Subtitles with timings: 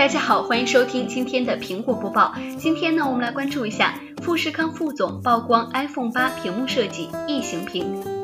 [0.00, 2.34] 大家好，欢迎收听今天的苹果播报。
[2.56, 8.19] 今天呢，我们来关注一下富士康副总曝光 iPhone 八屏幕设计异形屏。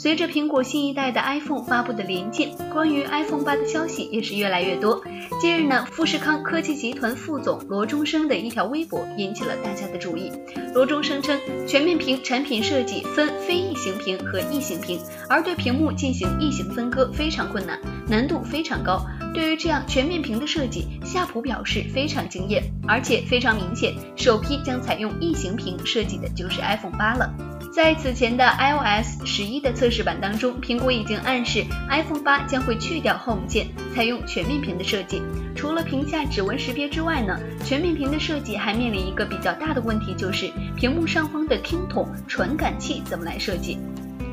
[0.00, 4.98] 随着苹果新一代的 iPhone 发布的临近，关于 iPhone 八的消息也是越来越多。
[5.38, 10.32] 近日呢，富士康科技集团副总罗中生的一条微博引起了大家的注意。
[10.72, 19.04] 罗中生称，全面屏产品设计分非异形屏和异形屏，而对屏幕进行异形分割非常困难，难度非常高。
[19.34, 27.30] 对于这样全面屏的设计，夏普表示非常惊艳，而且非常明显，首批将采用异形屏设计的就是 iPhone 八了。
[27.72, 35.22] 在此前的 iOS 十一的测试版当中，苹果已经暗示 iPhone 八将会去掉 Home 键，采用全面屏的设计。
[35.54, 43.78] 除了屏下指纹识别之外呢，全面屏的设计还面临一个比较大的问题，就是屏幕上方的听筒传感器怎么来设计。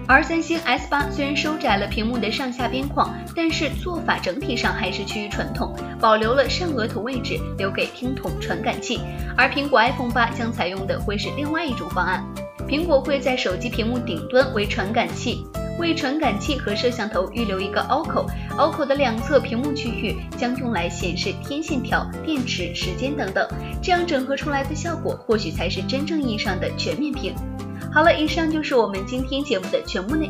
[0.08, 9.00] 而三星 S 八虽然收窄了屏幕的上下边框，但是做法整体上还是趋于传统，保留了上额头位置留给听筒传感器。
[9.38, 12.26] 而苹果 iPhone 八将采用的会是另外一种方案。
[12.68, 15.46] 苹果会在手机屏幕顶端为传感器，
[15.80, 18.26] 为传感器和摄像头预留一个凹口，
[18.58, 23.48] 凹口的两侧屏幕区域将用来显示天线条、电池、时间等等，
[23.82, 27.34] 这样整合出来的效果或许才是真正意义上的全面屏。
[27.90, 30.30] 好了，以上就是我们今天节目的全部内。